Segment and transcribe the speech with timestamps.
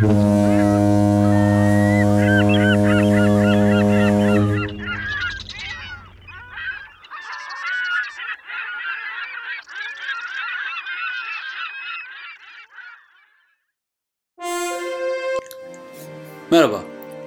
[0.00, 0.08] Merhaba.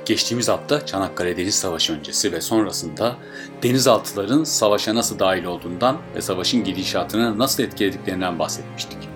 [0.05, 3.15] Geçtiğimiz hafta Çanakkale Deniz Savaşı öncesi ve sonrasında
[3.63, 9.09] denizaltıların savaşa nasıl dahil olduğundan ve savaşın gidişatını nasıl etkilediklerinden bahsetmiştik.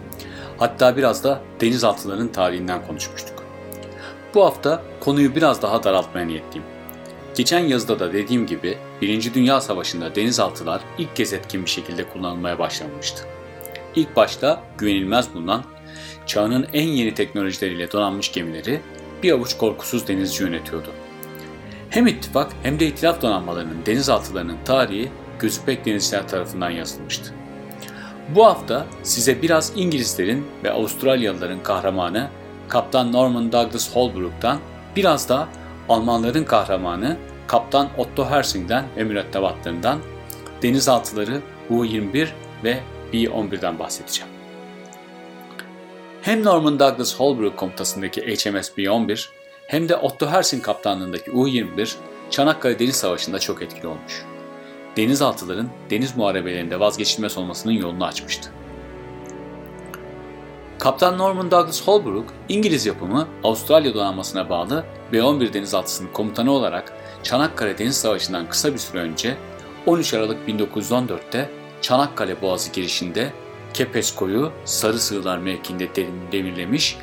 [0.58, 3.43] Hatta biraz da denizaltıların tarihinden konuşmuştuk.
[4.36, 6.68] Bu hafta konuyu biraz daha daraltmaya niyetliyim.
[7.36, 12.60] Geçen yazıda da dediğim gibi Birinci Dünya Savaşı'nda denizaltılar ilk kez etkin bir şekilde kullanılmaya
[12.60, 13.24] başlanmıştı.
[13.96, 15.64] İlk başta güvenilmez bulunan
[16.26, 18.82] çağının en yeni teknolojileriyle donanmış gemileri
[19.24, 20.90] bir avuç korkusuz denizci yönetiyordu.
[21.90, 27.34] Hem ittifak hem de itilaf donanmalarının denizaltılarının tarihi gözüpek denizciler tarafından yazılmıştı.
[28.36, 32.30] Bu hafta size biraz İngilizlerin ve Avustralyalıların kahramanı
[32.74, 34.60] Kaptan Norman Douglas Holbrook'tan
[34.96, 35.48] biraz da
[35.90, 37.18] Almanların kahramanı
[37.48, 40.00] Kaptan Otto Hersing'den ve mürettebatlarından
[40.64, 42.28] denizaltıları U-21
[42.64, 42.80] ve
[43.14, 44.32] B-11'den bahsedeceğim.
[46.22, 49.30] Hem Norman Douglas Holbrook komutasındaki HMS B-11
[49.68, 51.96] hem de Otto Hersing kaptanlığındaki U-21
[52.30, 54.24] Çanakkale Deniz Savaşı'nda çok etkili olmuş.
[54.98, 58.50] Denizaltıların deniz muharebelerinde vazgeçilmez olmasının yolunu açmıştı.
[60.84, 67.98] Kaptan Norman Douglas Holbrook, İngiliz yapımı Avustralya donanmasına bağlı B-11 denizaltısının komutanı olarak Çanakkale Deniz
[67.98, 69.38] Savaşı'ndan kısa bir süre önce
[69.86, 71.50] 13 Aralık 1914'te
[71.82, 73.34] Çanakkale Boğazı girişinde
[73.74, 75.88] Kepesko'yu Sarı Sığlar mevkinde
[76.32, 76.98] demirlemiş,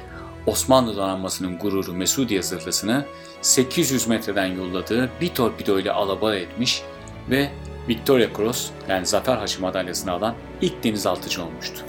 [0.47, 3.05] Osmanlı donanmasının gururu Mesudiye zırhlısını
[3.43, 6.83] 800 metreden yolladığı bir torpido ile alabora etmiş
[7.31, 7.51] ve
[7.89, 11.85] Victoria Cross yani Zafer Haçı madalyasını alan ilk denizaltıcı olmuştu.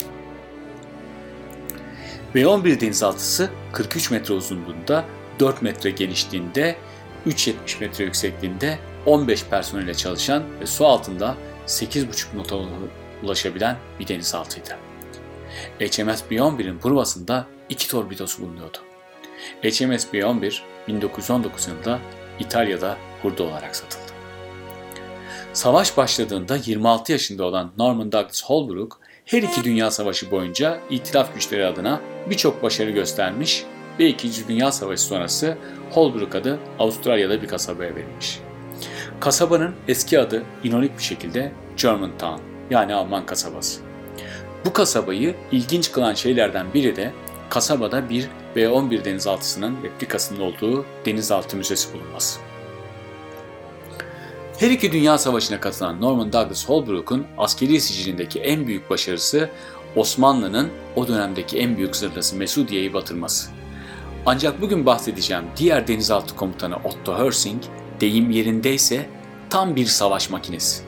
[2.34, 5.04] V-11 denizaltısı 43 metre uzunluğunda,
[5.40, 6.76] 4 metre genişliğinde,
[7.26, 12.56] 3.70 metre yüksekliğinde 15 personelle çalışan ve su altında 8.5 nota
[13.22, 14.76] ulaşabilen bir denizaltıydı.
[15.80, 18.78] HMS B-11'in provasında iki torpidosu bulunuyordu.
[19.62, 21.98] HMS B-11 1919 yılında
[22.40, 24.12] İtalya'da hurda olarak satıldı.
[25.52, 31.66] Savaş başladığında 26 yaşında olan Norman Douglas Holbrook, her iki dünya savaşı boyunca itilaf güçleri
[31.66, 32.00] adına
[32.30, 33.64] birçok başarı göstermiş
[33.98, 34.48] ve 2.
[34.48, 35.56] Dünya Savaşı sonrası
[35.90, 38.40] Holbrook adı Avustralya'da bir kasabaya verilmiş.
[39.20, 43.80] Kasabanın eski adı inonik bir şekilde Germantown yani Alman kasabası.
[44.64, 47.12] Bu kasabayı ilginç kılan şeylerden biri de
[47.50, 52.40] kasabada bir B-11 denizaltısının replikasının olduğu denizaltı müzesi bulunması.
[54.62, 59.50] Her iki dünya savaşına katılan Norman Douglas Holbrook'un askeri sicilindeki en büyük başarısı
[59.96, 63.50] Osmanlı'nın o dönemdeki en büyük zırhlısı Mesudiye'yi batırması.
[64.26, 67.62] Ancak bugün bahsedeceğim diğer denizaltı komutanı Otto Hersing
[68.00, 69.06] deyim yerindeyse
[69.50, 70.82] tam bir savaş makinesi.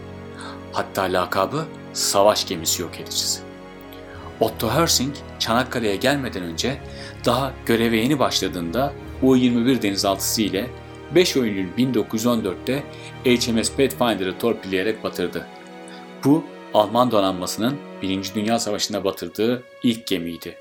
[0.72, 3.40] Hatta lakabı savaş gemisi yok edicisi.
[4.40, 6.80] Otto Hersing Çanakkale'ye gelmeden önce
[7.24, 8.92] daha göreve yeni başladığında
[9.22, 10.70] U-21 denizaltısı ile
[11.14, 12.82] 5 Eylül 1914'te
[13.24, 15.46] HMS Pathfinder'ı torpilleyerek batırdı.
[16.24, 16.44] Bu
[16.74, 18.34] Alman donanmasının 1.
[18.34, 20.56] Dünya Savaşı'nda batırdığı ilk gemiydi.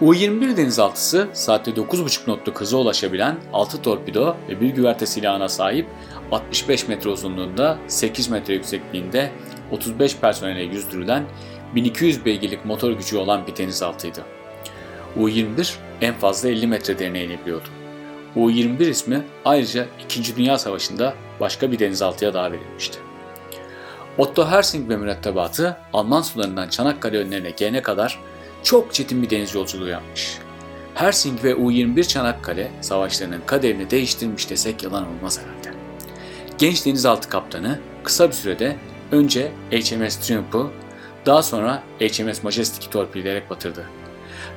[0.00, 5.86] U-21 denizaltısı saatte 9,5 knotluk hıza ulaşabilen 6 torpido ve bir güverte silahına sahip
[6.32, 9.32] 65 metre uzunluğunda 8 metre yüksekliğinde
[9.70, 11.24] 35 personele yüzdürülen
[11.74, 14.24] 1200 beygirlik motor gücü olan bir denizaltıydı.
[15.16, 17.81] U-21 en fazla 50 metre derine inebiliyordu.
[18.36, 20.36] U-21 ismi ayrıca 2.
[20.36, 22.98] Dünya Savaşı'nda başka bir denizaltıya daha verilmişti.
[24.18, 28.20] Otto Hersing ve mürettebatı Alman sularından Çanakkale önlerine gelene kadar
[28.62, 30.38] çok çetin bir deniz yolculuğu yapmış.
[30.94, 35.78] Hersing ve U-21 Çanakkale savaşlarının kaderini değiştirmiş desek yalan olmaz herhalde.
[36.58, 38.76] Genç denizaltı kaptanı kısa bir sürede
[39.12, 40.70] önce HMS Triumph'u
[41.26, 43.86] daha sonra HMS Majestic'i torpilleyerek batırdı.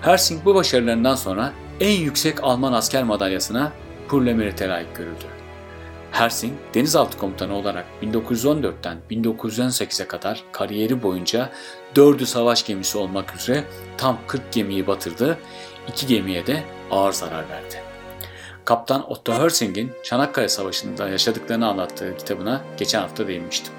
[0.01, 3.71] Hersing bu başarılarından sonra en yüksek Alman asker madalyasına
[4.07, 5.25] Pour le Mérite layık görüldü.
[6.11, 11.49] Hersing, denizaltı komutanı olarak 1914'ten 1918'e kadar kariyeri boyunca
[11.95, 13.63] 4'ü savaş gemisi olmak üzere
[13.97, 15.37] tam 40 gemiyi batırdı,
[15.87, 17.81] 2 gemiye de ağır zarar verdi.
[18.65, 23.73] Kaptan Otto Hersing'in Çanakkale Savaşı'nda yaşadıklarını anlattığı kitabına geçen hafta değinmiştim.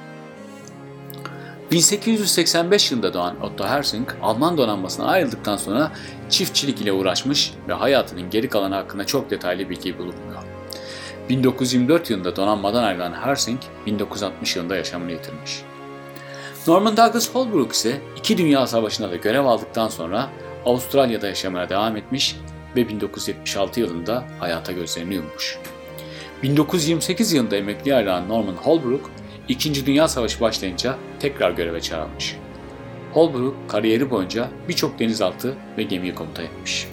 [1.71, 5.93] 1885 yılında doğan Otto Hersing, Alman donanmasına ayrıldıktan sonra
[6.29, 10.43] çiftçilik ile uğraşmış ve hayatının geri kalanı hakkında çok detaylı bilgi bulunmuyor.
[11.29, 15.63] 1924 yılında donanmadan ayrılan Hersing, 1960 yılında yaşamını yitirmiş.
[16.67, 20.29] Norman Douglas Holbrook ise iki Dünya Savaşı'nda da görev aldıktan sonra
[20.65, 22.37] Avustralya'da yaşamaya devam etmiş
[22.77, 25.59] ve 1976 yılında hayata gözlerini yummuş.
[26.43, 29.11] 1928 yılında emekli ayrılan Norman Holbrook,
[29.49, 32.37] İkinci Dünya Savaşı başlayınca tekrar göreve çağrılmış.
[33.13, 36.87] Holbrook kariyeri boyunca birçok denizaltı ve gemiyi komuta etmiş.